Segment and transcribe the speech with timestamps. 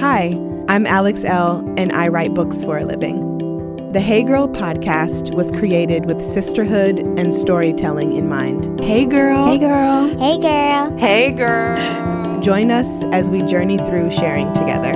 [0.00, 0.28] Hi,
[0.66, 3.92] I'm Alex Elle, and I write books for a living.
[3.92, 8.80] The Hey Girl podcast was created with sisterhood and storytelling in mind.
[8.82, 9.44] Hey, girl.
[9.44, 10.08] Hey, girl.
[10.18, 10.96] Hey, girl.
[10.96, 12.40] Hey, girl.
[12.40, 14.92] Join us as we journey through sharing together.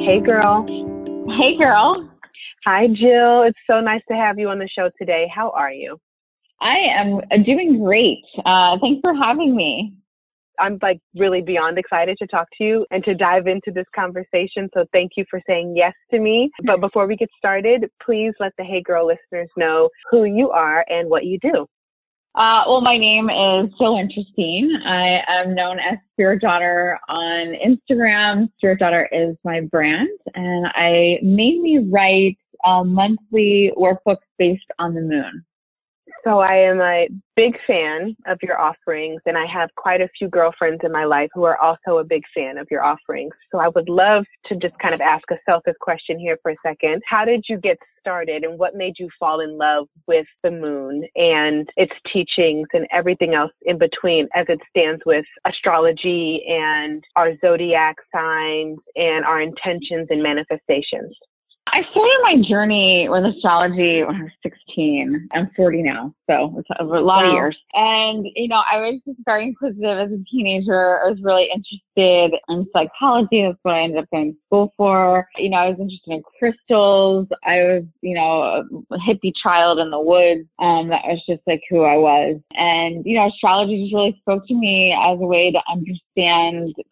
[0.00, 0.66] Hey, girl.
[1.38, 2.10] Hey, girl.
[2.64, 3.42] Hi, Jill.
[3.42, 5.30] It's so nice to have you on the show today.
[5.32, 6.00] How are you?
[6.60, 8.24] I am doing great.
[8.44, 9.94] Uh, thanks for having me.
[10.58, 14.68] I'm like really beyond excited to talk to you and to dive into this conversation.
[14.74, 16.50] So thank you for saying yes to me.
[16.64, 20.84] But before we get started, please let the Hey Girl listeners know who you are
[20.88, 21.66] and what you do.
[22.36, 24.84] Uh, well, my name is Jill Wintersteen.
[24.84, 28.48] I am known as Spirit Daughter on Instagram.
[28.56, 35.02] Spirit Daughter is my brand, and I mainly write uh, monthly workbooks based on the
[35.02, 35.44] moon.
[36.24, 37.06] So I am a
[37.36, 41.28] big fan of your offerings, and I have quite a few girlfriends in my life
[41.34, 43.34] who are also a big fan of your offerings.
[43.52, 46.56] So I would love to just kind of ask a selfish question here for a
[46.64, 47.02] second.
[47.06, 51.04] How did you get started, and what made you fall in love with the moon
[51.14, 57.36] and its teachings and everything else in between as it stands with astrology and our
[57.44, 61.14] zodiac signs and our intentions and manifestations?
[61.74, 65.28] I started my journey with astrology when I was 16.
[65.32, 67.26] I'm 40 now, so it's a lot wow.
[67.26, 67.58] of years.
[67.72, 71.00] And, you know, I was just very inquisitive as a teenager.
[71.04, 73.42] I was really interested in psychology.
[73.42, 75.26] That's what I ended up going to school for.
[75.36, 77.26] You know, I was interested in crystals.
[77.44, 80.46] I was, you know, a hippie child in the woods.
[80.60, 82.40] Um, that was just like who I was.
[82.54, 86.03] And, you know, astrology just really spoke to me as a way to understand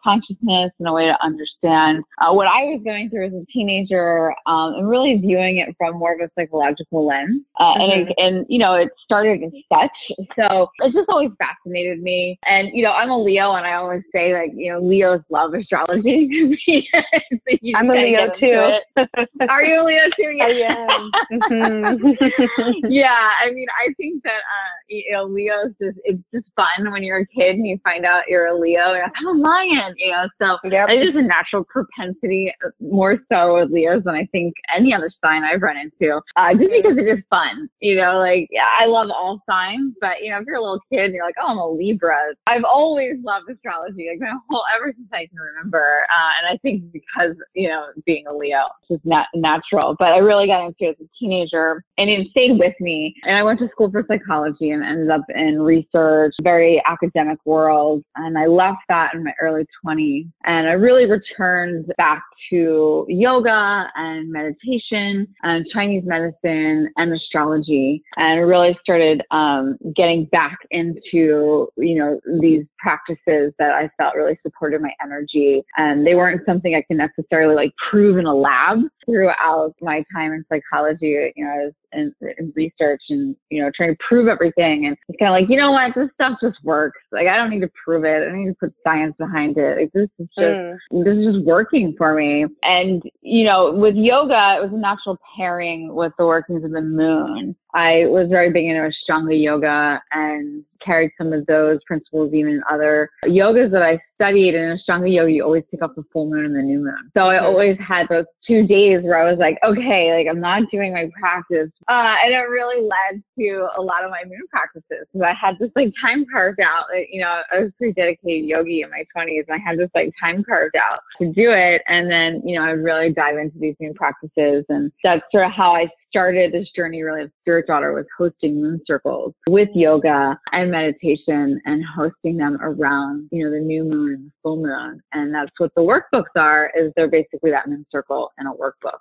[0.02, 4.34] consciousness and a way to understand uh, what I was going through as a teenager.
[4.46, 7.42] Um, and really viewing it from more of a psychological lens.
[7.58, 7.80] Uh, mm-hmm.
[7.80, 10.26] and, it, and, you know, it started as such.
[10.36, 12.38] So it just always fascinated me.
[12.46, 15.54] And, you know, I'm a Leo and I always say like, you know, Leos love
[15.54, 16.56] astrology.
[16.66, 19.06] so I'm a Leo too.
[19.48, 20.32] Are you a Leo too?
[20.32, 20.74] Yeah.
[20.74, 21.10] I.
[21.32, 22.86] Mm-hmm.
[22.90, 23.28] yeah.
[23.44, 27.20] I mean, I think that, uh, you know, Leo's just, it's just fun when you're
[27.20, 28.92] a kid and you find out you're a Leo.
[28.92, 30.89] You're like, I'm a lion, you know, so yep.
[30.90, 35.11] it's just a natural propensity uh, more so with Leos than I think any other
[35.24, 37.68] sign I've run into, uh, just because it is fun.
[37.80, 40.80] You know, like yeah, I love all signs, but you know, if you're a little
[40.90, 44.64] kid and you're like, oh, I'm a Libra, I've always loved astrology, like my whole
[44.77, 46.06] ever since I can remember.
[46.11, 49.96] Uh, and I think because you know, being a Leo, it's just not natural.
[49.98, 53.14] But I really got into it as a teenager, and it stayed with me.
[53.25, 58.03] And I went to school for psychology and ended up in research, very academic world.
[58.17, 63.89] And I left that in my early 20s, and I really returned back to yoga
[63.95, 71.98] and meditation and Chinese medicine and astrology and really started um, getting back into, you
[71.98, 75.63] know, these practices that I felt really supported my energy.
[75.77, 80.33] And they weren't something I could necessarily like prove in a lab throughout my time
[80.33, 81.33] in psychology.
[81.36, 84.86] You know, I was in, in research and, you know, trying to prove everything.
[84.86, 87.01] And it's kind of like, you know what, this stuff just works.
[87.13, 88.23] Like, I don't need to prove it.
[88.23, 89.79] I don't need to put science behind it.
[89.79, 91.05] Like, this is just, mm.
[91.05, 92.47] this is just working for me.
[92.63, 96.80] And, you know, with yoga, it was a natural pairing with the workings of the
[96.80, 97.57] moon.
[97.74, 102.62] I was very big into Ashtanga yoga and carried some of those principles even in
[102.70, 104.55] other yogas that I studied.
[104.55, 107.11] In Ashtanga yoga, you always pick up the full moon and the new moon.
[107.14, 110.62] So I always had those two days where I was like, okay, like I'm not
[110.70, 111.70] doing my practice.
[111.88, 115.58] Uh, and it really led to a lot of my moon practices because I had
[115.58, 116.86] this like time carved out.
[116.92, 119.90] Like, you know, I was pretty dedicated yogi in my 20s and I had this
[119.94, 121.82] like time carved out to do it.
[121.86, 124.64] And then, you know, I would really dive into these moon practices.
[124.68, 128.61] And that's sort of how I started this journey really of spirit daughter was hosting
[128.61, 134.12] moon circles with yoga and meditation and hosting them around you know the new moon
[134.12, 137.87] and the full moon and that's what the workbooks are is they're basically that moon
[137.90, 139.00] circle in a workbook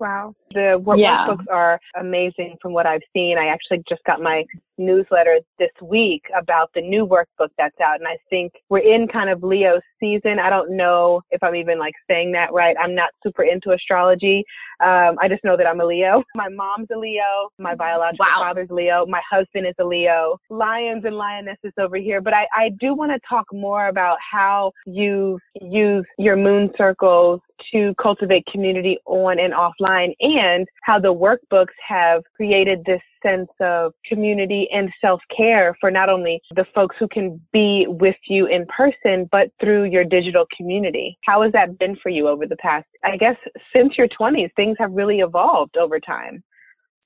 [0.00, 0.34] Wow.
[0.52, 1.26] The what yeah.
[1.26, 3.38] workbooks are amazing from what I've seen.
[3.38, 4.44] I actually just got my
[4.78, 7.98] newsletter this week about the new workbook that's out.
[7.98, 10.38] And I think we're in kind of Leo season.
[10.38, 12.76] I don't know if I'm even like saying that right.
[12.80, 14.44] I'm not super into astrology.
[14.80, 16.22] Um, I just know that I'm a Leo.
[16.36, 17.48] My mom's a Leo.
[17.58, 18.42] My biological wow.
[18.42, 19.06] father's Leo.
[19.06, 20.38] My husband is a Leo.
[20.50, 22.20] Lions and lionesses over here.
[22.20, 27.40] But I, I do want to talk more about how you use your moon circles
[27.72, 33.92] to cultivate community on and offline and how the workbooks have created this sense of
[34.06, 38.66] community and self care for not only the folks who can be with you in
[38.66, 41.18] person, but through your digital community.
[41.24, 43.36] How has that been for you over the past, I guess,
[43.74, 44.50] since your 20s?
[44.54, 46.42] Things have really evolved over time.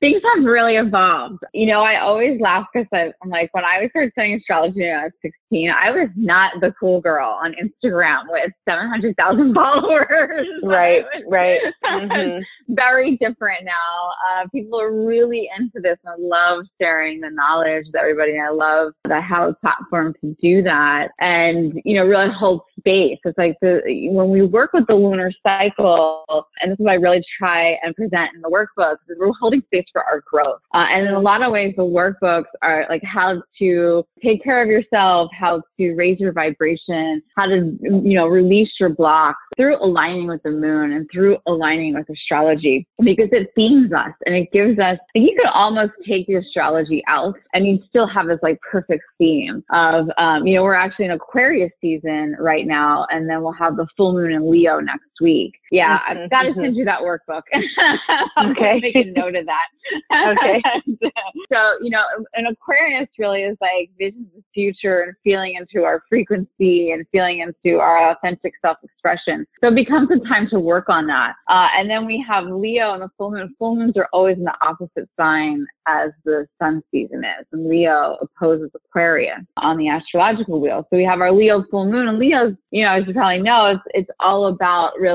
[0.00, 1.42] Things have really evolved.
[1.52, 5.04] You know, I always laugh because I'm like, when I started studying astrology when I
[5.04, 10.46] was 16, I was not the cool girl on Instagram with 700,000 followers.
[10.62, 11.60] Right, right.
[11.88, 12.74] Mm-hmm.
[12.74, 14.10] very different now.
[14.28, 15.96] Uh, people are really into this.
[16.06, 18.38] I love sharing the knowledge with everybody.
[18.38, 23.18] I love the how a platform to do that and, you know, really hold space.
[23.24, 23.80] It's like the,
[24.10, 26.24] when we work with the lunar cycle,
[26.60, 29.84] and this is what I really try and present in the workbooks, we're holding space
[29.92, 30.60] for our growth.
[30.74, 34.62] Uh, and in a lot of ways, the workbooks are like how to take care
[34.62, 39.76] of yourself, how to raise your vibration, how to, you know, release your blocks through
[39.84, 44.48] aligning with the moon and through aligning with astrology because it themes us and it
[44.52, 48.58] gives us, you could almost take the astrology out and you still have this like
[48.60, 52.77] perfect theme of, um, you know, we're actually in Aquarius season right now,
[53.10, 55.54] and then we'll have the full moon in Leo next week.
[55.70, 56.60] Yeah, mm-hmm, I've got to mm-hmm.
[56.60, 57.42] send you that workbook.
[58.50, 58.80] okay.
[58.80, 60.36] Make a note of that.
[60.36, 60.62] okay.
[61.52, 62.02] so, you know,
[62.34, 67.04] an Aquarius really is like visions of the future and feeling into our frequency and
[67.12, 69.46] feeling into our authentic self expression.
[69.60, 71.34] So it becomes a time to work on that.
[71.48, 73.54] Uh, and then we have Leo and the full moon.
[73.58, 77.46] Full moons are always in the opposite sign as the sun season is.
[77.52, 80.86] And Leo opposes Aquarius on the astrological wheel.
[80.90, 82.08] So we have our Leo full moon.
[82.08, 85.07] And Leo's, you know, as you probably know, it's, it's all about really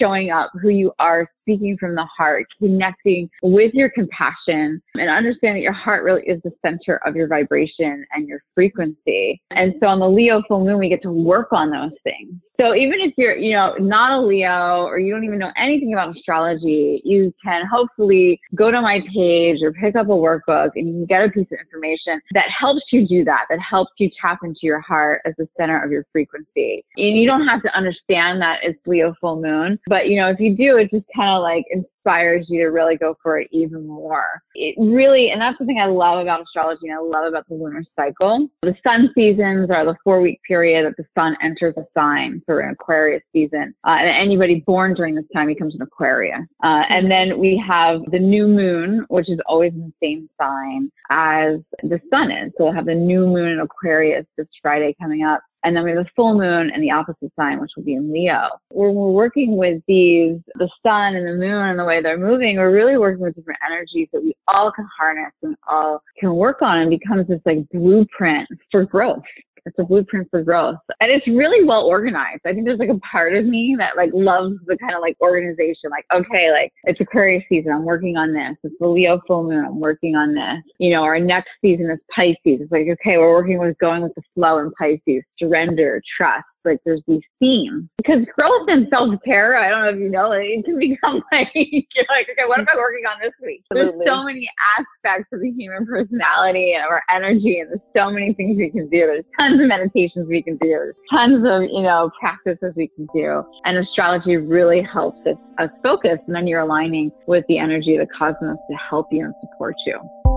[0.00, 5.56] showing up who you are, speaking from the heart, connecting with your compassion, and understand
[5.56, 9.40] that your heart really is the center of your vibration and your frequency.
[9.52, 12.34] And so on the Leo full moon, we get to work on those things.
[12.58, 15.92] So even if you're, you know, not a Leo or you don't even know anything
[15.92, 20.88] about astrology, you can hopefully go to my page or pick up a workbook and
[20.88, 24.10] you can get a piece of information that helps you do that, that helps you
[24.20, 26.82] tap into your heart as the center of your frequency.
[26.96, 30.40] And you don't have to understand that it's Leo full moon, but you know, if
[30.40, 33.86] you do, it just kind of like inspires you to really go for it even
[33.86, 34.42] more.
[34.54, 37.54] It really, and that's the thing I love about astrology and I love about the
[37.54, 38.48] lunar cycle.
[38.62, 42.60] The sun seasons are the four week period that the sun enters a sign for
[42.60, 43.74] an Aquarius season.
[43.86, 46.46] Uh, and anybody born during this time becomes an Aquarius.
[46.62, 50.90] Uh, and then we have the new moon, which is always in the same sign
[51.10, 52.52] as the sun is.
[52.56, 55.40] So we'll have the new moon in Aquarius this Friday coming up.
[55.66, 58.12] And then we have the full moon and the opposite sign, which will be in
[58.12, 58.50] Leo.
[58.70, 62.56] When we're working with these, the sun and the moon and the way they're moving,
[62.56, 66.62] we're really working with different energies that we all can harness and all can work
[66.62, 69.24] on and becomes this like blueprint for growth.
[69.66, 70.76] It's a blueprint for growth.
[71.00, 72.42] And it's really well organized.
[72.46, 75.16] I think there's like a part of me that like loves the kind of like
[75.20, 75.90] organization.
[75.90, 77.72] Like, okay, like it's Aquarius season.
[77.72, 78.56] I'm working on this.
[78.62, 79.64] It's the Leo full moon.
[79.64, 80.62] I'm working on this.
[80.78, 82.36] You know, our next season is Pisces.
[82.44, 86.80] It's like, okay, we're working with going with the flow in Pisces, surrender, trust like
[86.84, 87.88] there's these themes.
[87.96, 92.06] Because growth and self-care i don't know if you know it can become like you're
[92.08, 93.62] like okay what am i working on this week?
[93.70, 94.04] Absolutely.
[94.04, 94.48] there's so many
[94.78, 98.70] aspects of the human personality and of our energy and there's so many things we
[98.70, 99.06] can do.
[99.06, 100.68] There's tons of meditations we can do.
[100.68, 103.42] There's tons of you know practices we can do.
[103.64, 108.06] And astrology really helps us, us focus and then you're aligning with the energy of
[108.06, 110.35] the cosmos to help you and support you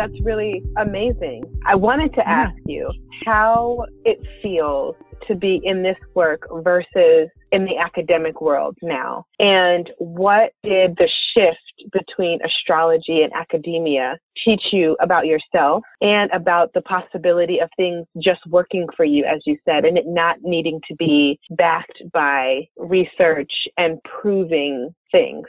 [0.00, 1.44] that's really amazing.
[1.66, 2.90] I wanted to ask you
[3.26, 4.96] how it feels
[5.28, 9.26] to be in this work versus in the academic world now.
[9.38, 16.72] And what did the shift between astrology and academia teach you about yourself and about
[16.72, 20.80] the possibility of things just working for you, as you said, and it not needing
[20.88, 25.44] to be backed by research and proving things?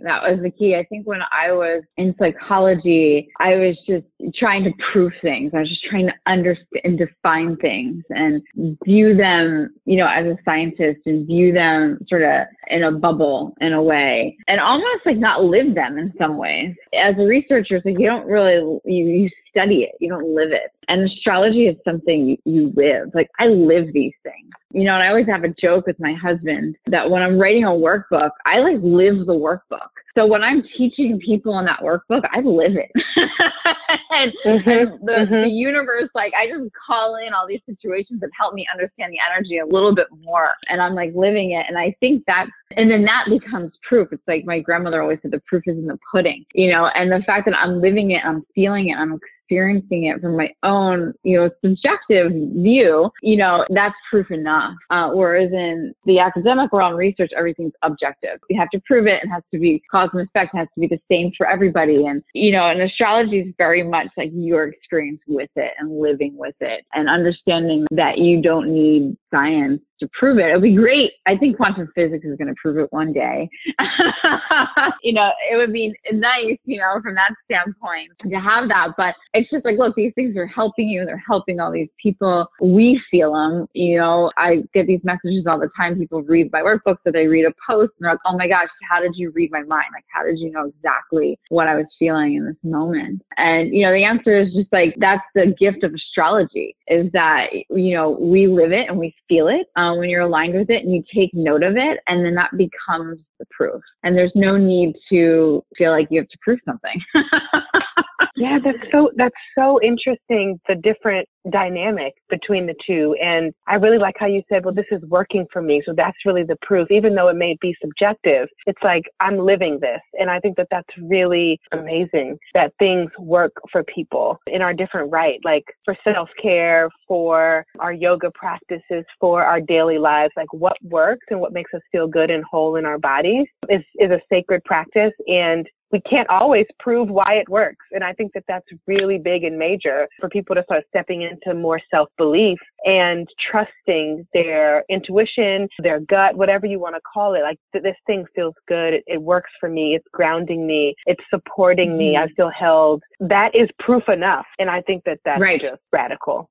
[0.00, 0.74] That was the key.
[0.74, 5.52] I think when I was in psychology, I was just trying to prove things.
[5.54, 8.42] I was just trying to understand and define things and
[8.84, 13.54] view them, you know, as a scientist and view them sort of in a bubble
[13.60, 16.74] in a way and almost like not live them in some ways.
[16.92, 20.50] As a researcher, it's like you don't really, you, you study it, you don't live
[20.50, 20.72] it.
[20.88, 23.10] And astrology is something you, you live.
[23.14, 24.50] Like I live these things.
[24.74, 27.64] You know, and I always have a joke with my husband that when I'm writing
[27.64, 29.88] a workbook, I like live the workbook.
[30.16, 32.90] So when I'm teaching people in that workbook, I live it.
[34.10, 35.42] and, mm-hmm, the, mm-hmm.
[35.42, 39.18] the universe, like I just call in all these situations that help me understand the
[39.32, 40.50] energy a little bit more.
[40.68, 41.66] And I'm like living it.
[41.68, 44.08] And I think that, and then that becomes proof.
[44.12, 47.10] It's like my grandmother always said, the proof is in the pudding, you know, and
[47.12, 51.12] the fact that I'm living it, I'm feeling it, I'm experiencing it from my own,
[51.22, 54.74] you know, subjective view, you know, that's proof enough.
[54.90, 58.38] Uh, whereas in the academic realm, research, everything's objective.
[58.48, 59.22] You have to prove it.
[59.22, 60.54] It has to be cause and effect.
[60.54, 62.06] It has to be the same for everybody.
[62.06, 66.36] And, you know, and astrology is very much like your experience with it and living
[66.36, 70.46] with it and understanding that you don't need science to prove it.
[70.46, 71.12] It'll be great.
[71.26, 73.48] I think quantum physics is going to prove it one day.
[75.02, 78.88] you know, it would be nice, you know, from that standpoint to have that.
[78.96, 81.04] But it's just like, look, these things are helping you.
[81.04, 82.46] They're helping all these people.
[82.60, 83.66] We feel them.
[83.72, 85.98] You know, I get these messages all the time.
[85.98, 88.68] People read my workbooks or they read a post and they're like, oh my gosh,
[88.88, 89.86] how did you read my mind?
[89.92, 93.22] Like, how did you know exactly what I was feeling in this moment?
[93.36, 97.46] And, you know, the answer is just like, that's the gift of astrology is that,
[97.70, 100.84] you know, we live it and we feel it uh, when you're aligned with it
[100.84, 103.80] and you take note of it, and then that becomes the proof.
[104.02, 107.00] And there's no need to feel like you have to prove something.
[108.36, 110.60] yeah, that's so that's so interesting.
[110.68, 114.86] The different dynamic between the two, and I really like how you said, "Well, this
[114.90, 118.48] is working for me." So that's really the proof, even though it may be subjective.
[118.66, 123.52] It's like I'm living this, and I think that that's really amazing that things work
[123.70, 129.44] for people in our different right, like for self care, for our yoga practices, for
[129.44, 130.32] our daily lives.
[130.36, 133.82] Like what works and what makes us feel good and whole in our bodies is
[133.98, 137.86] is a sacred practice, and we can't always prove why it works.
[137.92, 141.54] And I think that that's really big and major for people to start stepping into
[141.54, 147.42] more self belief and trusting their intuition, their gut, whatever you want to call it.
[147.42, 148.94] Like this thing feels good.
[148.94, 149.94] It, it works for me.
[149.94, 150.94] It's grounding me.
[151.06, 151.98] It's supporting mm-hmm.
[151.98, 152.16] me.
[152.16, 153.02] I feel held.
[153.20, 154.46] That is proof enough.
[154.58, 155.60] And I think that that's right.
[155.60, 156.50] just radical.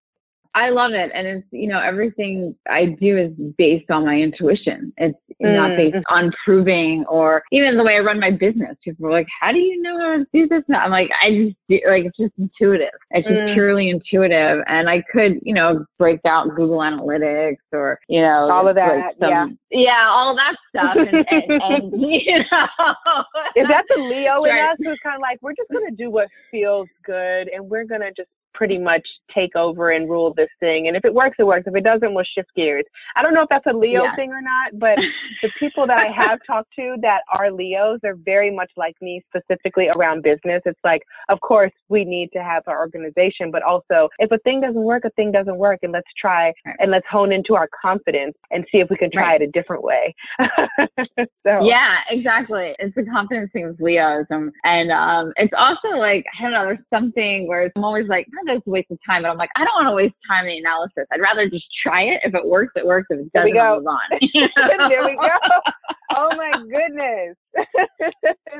[0.55, 1.11] I love it.
[1.13, 4.93] And it's, you know, everything I do is based on my intuition.
[4.97, 5.55] It's mm.
[5.55, 8.77] not based on proving or even the way I run my business.
[8.83, 10.63] People are like, how do you know how to do this?
[10.67, 10.83] Now?
[10.83, 12.93] I'm like, I just do, like, it's just intuitive.
[13.11, 13.53] It's just mm.
[13.53, 14.63] purely intuitive.
[14.67, 18.95] And I could, you know, break out Google Analytics or, you know, all of that.
[18.95, 19.47] Like some, yeah.
[19.71, 20.07] Yeah.
[20.07, 20.95] All that stuff.
[20.97, 22.67] And, and, and you know,
[23.55, 26.11] is that the Leo in us who's kind of like, we're just going to do
[26.11, 30.49] what feels good and we're going to just pretty much take over and rule this
[30.59, 30.87] thing.
[30.87, 31.65] And if it works, it works.
[31.67, 32.85] If it doesn't, we'll shift gears.
[33.15, 34.15] I don't know if that's a Leo yeah.
[34.15, 34.97] thing or not, but
[35.41, 39.23] the people that I have talked to that are Leos, they're very much like me,
[39.35, 40.61] specifically around business.
[40.65, 44.61] It's like, of course, we need to have our organization, but also if a thing
[44.61, 48.35] doesn't work, a thing doesn't work, and let's try and let's hone into our confidence
[48.51, 49.41] and see if we can try right.
[49.41, 50.13] it a different way.
[51.45, 51.65] so.
[51.65, 52.73] Yeah, exactly.
[52.79, 56.65] It's the confidence thing with Leos, um, and um, it's also like I don't know.
[56.65, 59.23] There's something where I'm always like, that's a waste of time.
[59.23, 61.05] But I'm like, I don't want to waste time in the analysis.
[61.11, 62.21] I'd rather just try it.
[62.23, 63.07] If it works, it works.
[63.09, 63.99] If it doesn't, I'll move on.
[64.89, 65.27] there we go.
[66.15, 67.35] Oh my goodness.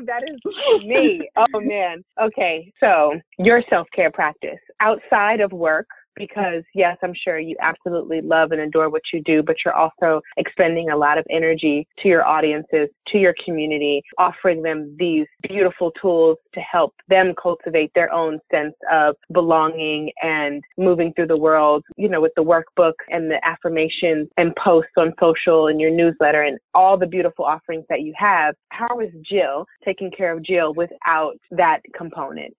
[0.07, 1.29] that is me.
[1.35, 2.03] Oh man.
[2.19, 2.73] Okay.
[2.79, 8.51] So your self care practice outside of work because yes, I'm sure you absolutely love
[8.51, 12.25] and adore what you do, but you're also expending a lot of energy to your
[12.25, 18.39] audiences, to your community, offering them these beautiful tools to help them cultivate their own
[18.51, 23.39] sense of belonging and moving through the world, you know, with the workbook and the
[23.45, 28.13] affirmations and posts on social and your newsletter and all the beautiful offerings that you
[28.17, 28.55] have.
[28.69, 32.55] How is Jill taking care of Jill without that component?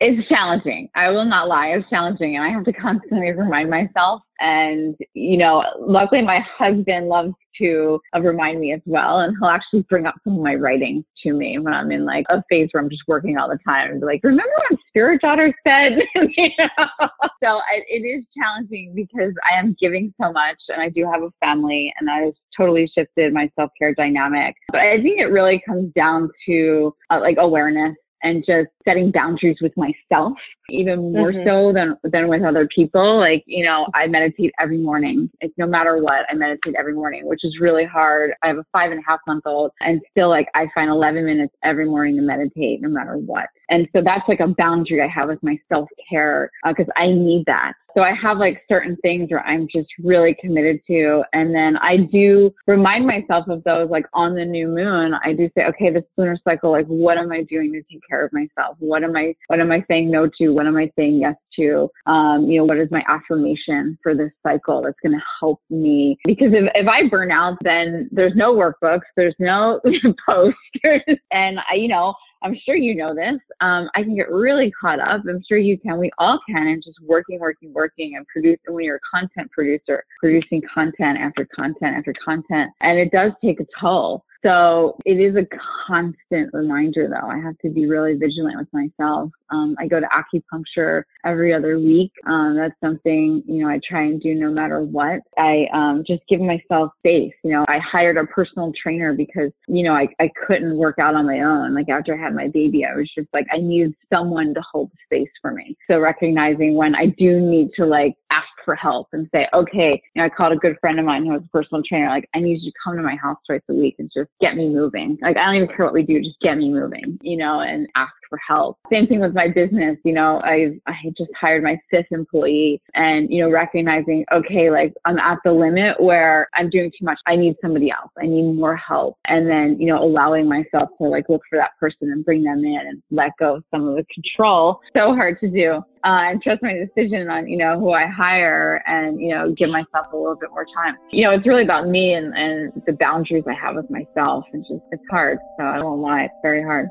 [0.00, 0.88] It's challenging.
[0.94, 1.68] I will not lie.
[1.68, 2.36] It's challenging.
[2.36, 4.22] And I have to constantly remind myself.
[4.40, 9.18] And, you know, luckily my husband loves to uh, remind me as well.
[9.18, 12.24] And he'll actually bring up some of my writing to me when I'm in like
[12.30, 15.20] a phase where I'm just working all the time and be like, remember what Spirit
[15.20, 15.98] Daughter said?
[16.14, 17.08] you know?
[17.42, 21.22] So I, it is challenging because I am giving so much and I do have
[21.22, 24.54] a family and that has totally shifted my self care dynamic.
[24.72, 29.58] But I think it really comes down to uh, like awareness and just setting boundaries
[29.60, 30.32] with myself
[30.70, 31.46] even more mm-hmm.
[31.46, 35.66] so than than with other people like you know i meditate every morning it's no
[35.66, 39.00] matter what i meditate every morning which is really hard i have a five and
[39.00, 42.80] a half month old and still like i find 11 minutes every morning to meditate
[42.80, 46.88] no matter what and so that's like a boundary i have with my self-care because
[46.96, 50.80] uh, i need that so I have like certain things where I'm just really committed
[50.86, 51.24] to.
[51.32, 55.14] And then I do remind myself of those like on the new moon.
[55.24, 58.24] I do say, okay, this lunar cycle, like what am I doing to take care
[58.24, 58.69] of myself?
[58.78, 60.50] What am I, what am I saying no to?
[60.50, 61.90] What am I saying yes to?
[62.06, 66.18] Um, you know, what is my affirmation for this cycle that's going to help me?
[66.24, 69.80] Because if, if I burn out, then there's no workbooks, there's no
[70.26, 71.18] posters.
[71.32, 73.38] And I, you know, I'm sure you know this.
[73.60, 75.22] Um, I can get really caught up.
[75.28, 75.98] I'm sure you can.
[75.98, 76.68] We all can.
[76.68, 78.58] And just working, working, working, and producing.
[78.68, 83.60] When you're a content producer, producing content after content after content, and it does take
[83.60, 84.24] a toll.
[84.44, 85.46] So it is a
[85.86, 87.28] constant reminder though.
[87.28, 89.30] I have to be really vigilant with myself.
[89.50, 92.12] Um, I go to acupuncture every other week.
[92.26, 95.20] Um, that's something, you know, I try and do no matter what.
[95.36, 97.32] I um, just give myself space.
[97.42, 101.14] You know, I hired a personal trainer because, you know, I, I couldn't work out
[101.14, 101.74] on my own.
[101.74, 104.90] Like after I had my baby, I was just like, I needed someone to hold
[105.04, 105.76] space for me.
[105.90, 110.22] So recognizing when I do need to like ask for help and say, okay, you
[110.22, 112.40] know, I called a good friend of mine who was a personal trainer, like, I
[112.40, 115.18] need you to come to my house twice a week and just get me moving.
[115.20, 117.86] Like, I don't even care what we do, just get me moving, you know, and
[117.94, 118.78] ask for help.
[118.90, 119.98] Same thing with my business.
[120.04, 124.94] You know, I I just hired my fifth employee and, you know, recognizing, okay, like
[125.04, 127.18] I'm at the limit where I'm doing too much.
[127.26, 128.10] I need somebody else.
[128.18, 129.18] I need more help.
[129.28, 132.64] And then, you know, allowing myself to like look for that person and bring them
[132.64, 134.80] in and let go of some of the control.
[134.96, 135.82] So hard to do.
[136.02, 139.68] Uh, and trust my decision on, you know, who I hire and, you know, give
[139.68, 140.94] myself a little bit more time.
[141.10, 144.44] You know, it's really about me and, and the boundaries I have with myself.
[144.54, 145.38] And just, it's hard.
[145.58, 146.22] So I don't lie.
[146.22, 146.88] It's very hard.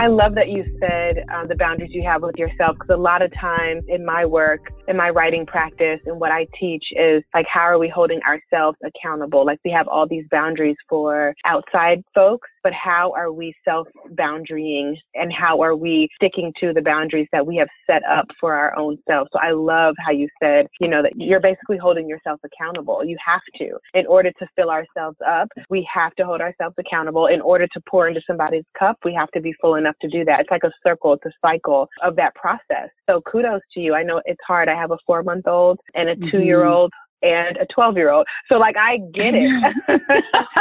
[0.00, 3.20] I love that you said um, the boundaries you have with yourself because a lot
[3.20, 7.44] of times in my work, in my writing practice, and what I teach is like,
[7.46, 9.44] how are we holding ourselves accountable?
[9.44, 14.94] Like, we have all these boundaries for outside folks, but how are we self boundarying
[15.14, 18.76] and how are we sticking to the boundaries that we have set up for our
[18.76, 19.28] own self?
[19.32, 23.04] So I love how you said, you know, that you're basically holding yourself accountable.
[23.04, 23.78] You have to.
[23.94, 27.26] In order to fill ourselves up, we have to hold ourselves accountable.
[27.26, 30.24] In order to pour into somebody's cup, we have to be full enough to do
[30.24, 30.40] that.
[30.40, 32.88] It's like a circle, it's a cycle of that process.
[33.08, 33.94] So kudos to you.
[33.94, 34.68] I know it's hard.
[34.68, 36.30] I have a four month old and a mm-hmm.
[36.30, 38.26] two year old and a 12 year old.
[38.48, 39.76] So like I get it.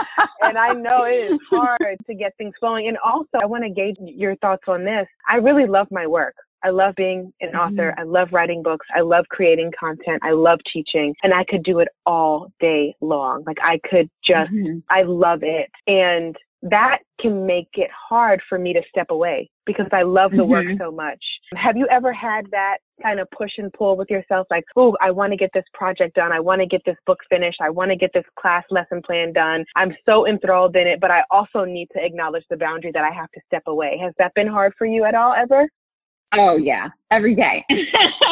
[0.42, 2.88] and I know it is hard to get things flowing.
[2.88, 5.08] And also I want to gauge your thoughts on this.
[5.28, 6.36] I really love my work.
[6.64, 7.92] I love being an author.
[7.92, 8.02] Mm-hmm.
[8.02, 8.86] I love writing books.
[8.94, 10.22] I love creating content.
[10.24, 13.44] I love teaching and I could do it all day long.
[13.46, 14.80] Like I could just, mm-hmm.
[14.90, 15.70] I love it.
[15.88, 20.38] And that can make it hard for me to step away because I love the
[20.38, 20.50] mm-hmm.
[20.50, 21.24] work so much.
[21.56, 24.48] Have you ever had that kind of push and pull with yourself?
[24.50, 26.32] Like, oh, I want to get this project done.
[26.32, 27.60] I want to get this book finished.
[27.62, 29.64] I want to get this class lesson plan done.
[29.76, 33.12] I'm so enthralled in it, but I also need to acknowledge the boundary that I
[33.12, 34.00] have to step away.
[34.02, 35.70] Has that been hard for you at all ever?
[36.38, 37.66] Oh yeah, every day.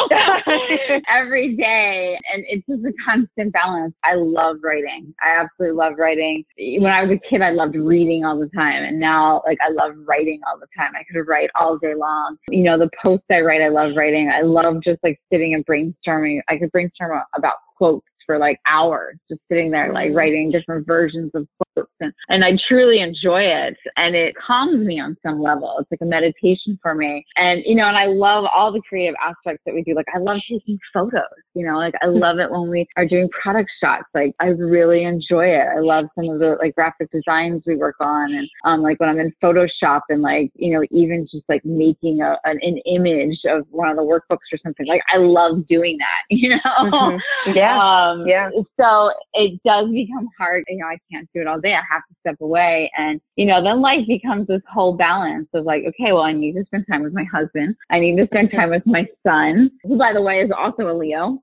[1.10, 2.18] every day.
[2.32, 3.94] And it's just a constant balance.
[4.04, 5.14] I love writing.
[5.22, 6.44] I absolutely love writing.
[6.58, 8.84] When I was a kid, I loved reading all the time.
[8.84, 10.92] And now like I love writing all the time.
[10.96, 12.38] I could write all day long.
[12.50, 14.30] You know, the posts I write, I love writing.
[14.30, 16.42] I love just like sitting and brainstorming.
[16.50, 20.18] I could brainstorm about quotes for like hours, just sitting there, like mm-hmm.
[20.18, 21.90] writing different versions of quotes.
[22.00, 23.76] And, and I truly enjoy it.
[23.96, 25.78] And it calms me on some level.
[25.80, 27.26] It's like a meditation for me.
[27.36, 29.96] And, you know, and I love all the creative aspects that we do.
[29.96, 31.22] Like, I love taking photos,
[31.56, 34.06] you know, like I love it when we are doing product shots.
[34.14, 35.66] Like, I really enjoy it.
[35.76, 38.34] I love some of the like graphic designs we work on.
[38.34, 42.22] And, um, like when I'm in Photoshop and like, you know, even just like making
[42.22, 45.98] a, an, an image of one of the workbooks or something, like I love doing
[45.98, 46.58] that, you know?
[46.66, 47.52] Mm-hmm.
[47.56, 47.78] Yeah.
[47.78, 48.50] Um, um, yeah.
[48.80, 50.64] So it does become hard.
[50.68, 51.74] You know, I can't do it all day.
[51.74, 52.92] I have to step away.
[52.98, 56.54] And, you know, then life becomes this whole balance of like, okay, well, I need
[56.54, 57.76] to spend time with my husband.
[57.90, 60.96] I need to spend time with my son, who, by the way, is also a
[60.96, 61.40] Leo.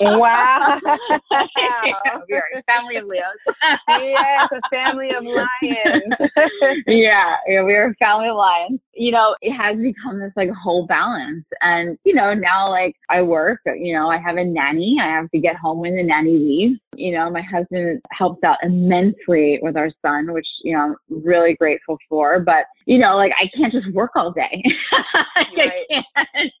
[0.00, 0.80] wow.
[2.28, 3.56] We're a family of Leos.
[3.88, 6.14] yes, a family of lions.
[6.86, 8.80] yeah, yeah, we're a family of lions.
[8.94, 11.44] You know, it has become this like whole balance.
[11.60, 14.98] And, you know, now like I work, you know, I have a nanny.
[15.00, 16.80] I have to get home when the nanny leaves.
[16.96, 21.54] You know, my husband helps out immensely with our son, which, you know, I'm really
[21.54, 22.40] grateful for.
[22.40, 24.62] But, you know, like I can't just work all day.
[25.56, 25.86] Right.
[25.90, 26.52] I can't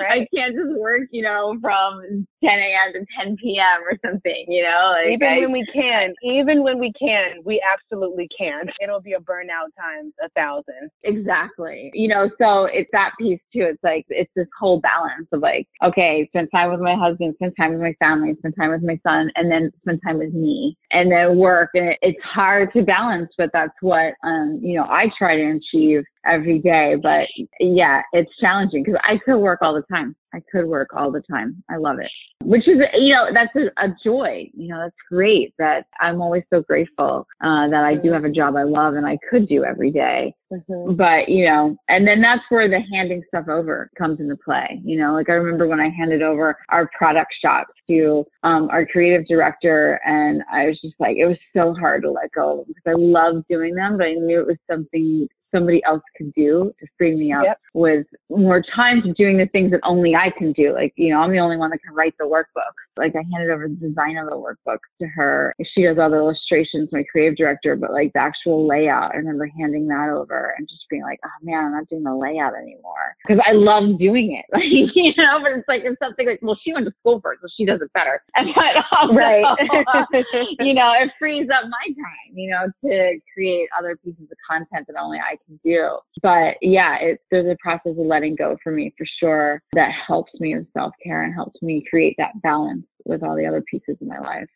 [0.00, 0.22] right.
[0.22, 2.92] I can't just work, you know, from 10 a.m.
[2.92, 3.82] to 10 p.m.
[3.82, 7.62] or something, you know, like even I, when we can, even when we can, we
[7.72, 8.64] absolutely can.
[8.82, 10.90] It'll be a burnout times a thousand.
[11.04, 11.90] Exactly.
[11.94, 13.66] You know, so it's that piece too.
[13.70, 17.54] It's like, it's this whole balance of like, okay, spend time with my husband, spend
[17.58, 20.76] time with my family, spend time with my son, and then spend time with me
[20.90, 21.70] and then work.
[21.74, 25.58] And it, it's hard to balance, but that's what, um, you know, I try to
[25.58, 26.96] achieve every day.
[27.00, 27.26] But
[27.60, 30.16] yeah, it's challenging because I could work all the time.
[30.32, 31.62] I could work all the time.
[31.68, 32.10] I love it.
[32.44, 36.42] which is you know that's a, a, joy you know that's great that i'm always
[36.50, 38.14] so grateful uh, that i do mm-hmm.
[38.14, 40.32] have a job i love and i could do every day.
[40.52, 40.94] Mm-hmm.
[40.94, 44.98] but you know and then that's where the handing stuff over comes into play you
[44.98, 49.26] know like i remember when i handed over our product shop to um, our creative
[49.28, 52.94] director and i was just like it was so hard to let go because i
[52.96, 57.14] love doing them but i knew it was something somebody else could do to free
[57.14, 57.60] me up yep.
[57.74, 60.72] with more time to doing the things that only I can do.
[60.72, 62.72] Like, you know, I'm the only one that can write the workbook.
[62.96, 65.54] Like I handed over the design of the workbook to her.
[65.74, 69.46] She does all the illustrations, my creative director, but like the actual layout, I remember
[69.58, 73.16] handing that over and just being like, oh man, I'm not doing the layout anymore.
[73.26, 74.44] Cause I love doing it.
[74.60, 77.32] Like, you know, but it's like, it's something like, well, she went to school for
[77.32, 78.22] it, so she does it better.
[78.36, 79.44] And, But also, right.
[80.60, 84.86] you know, it frees up my time, you know, to create other pieces of content
[84.86, 85.98] that only I do.
[86.22, 90.32] But yeah, it's there's a process of letting go for me for sure that helps
[90.40, 93.96] me with self care and helps me create that balance with all the other pieces
[94.00, 94.48] of my life.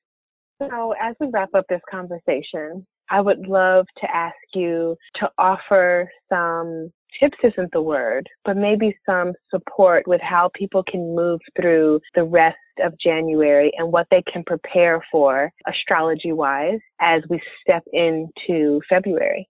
[0.62, 6.10] So, as we wrap up this conversation, I would love to ask you to offer
[6.28, 12.00] some tips isn't the word, but maybe some support with how people can move through
[12.14, 17.84] the rest of January and what they can prepare for astrology wise as we step
[17.92, 19.48] into February.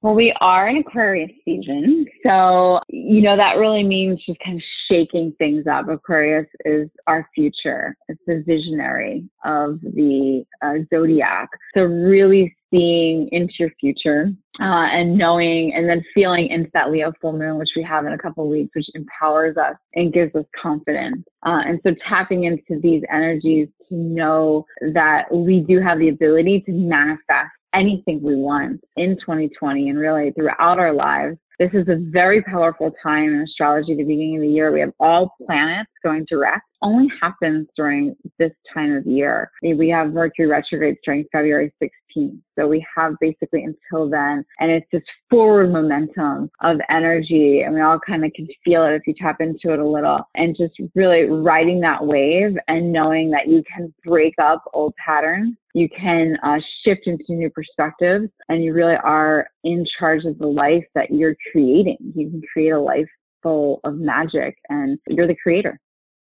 [0.00, 2.06] Well, we are in Aquarius season.
[2.24, 5.88] So, you know, that really means just kind of shaking things up.
[5.88, 11.48] Aquarius is our future, it's the visionary of the uh, zodiac.
[11.74, 14.30] So, really seeing into your future
[14.60, 18.12] uh, and knowing and then feeling into that Leo full moon, which we have in
[18.12, 21.24] a couple weeks, which empowers us and gives us confidence.
[21.44, 26.60] Uh, and so, tapping into these energies to know that we do have the ability
[26.66, 31.36] to manifest anything we want in 2020 and really throughout our lives.
[31.58, 34.72] This is a very powerful time in astrology, the beginning of the year.
[34.72, 39.50] We have all planets going direct only happens during this time of year.
[39.62, 42.40] We have Mercury retrograde during February 16th.
[42.58, 47.80] So we have basically until then, and it's this forward momentum of energy, and we
[47.80, 50.74] all kind of can feel it if you tap into it a little, and just
[50.94, 55.56] really riding that wave and knowing that you can break up old patterns.
[55.74, 60.46] You can uh, shift into new perspectives, and you really are in charge of the
[60.46, 61.98] life that you're creating.
[62.16, 63.08] You can create a life
[63.42, 65.78] full of magic, and you're the creator.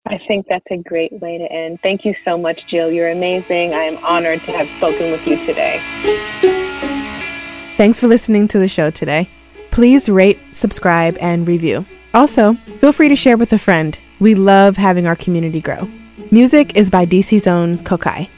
[0.09, 1.81] I think that's a great way to end.
[1.83, 2.93] Thank you so much, Jill.
[2.93, 3.75] You're amazing.
[3.75, 5.81] I am honored to have spoken with you today.
[7.77, 9.29] Thanks for listening to the show today.
[9.73, 11.85] Please rate, subscribe, and review.
[12.15, 13.99] Also, feel free to share with a friend.
[14.21, 15.89] We love having our community grow.
[16.31, 18.29] Music is by DC's own Kokai.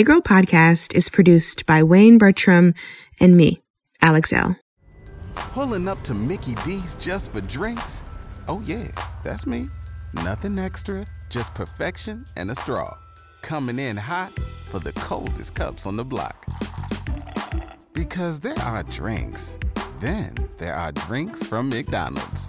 [0.00, 2.72] Hey Girl podcast is produced by Wayne Bertram
[3.20, 3.60] and me,
[4.00, 4.56] Alex Elle.
[5.34, 8.02] Pulling up to Mickey D's just for drinks?
[8.48, 8.88] Oh, yeah,
[9.22, 9.68] that's me.
[10.14, 12.96] Nothing extra, just perfection and a straw.
[13.42, 14.32] Coming in hot
[14.70, 16.46] for the coldest cups on the block.
[17.92, 19.58] Because there are drinks,
[19.98, 22.48] then there are drinks from McDonald's.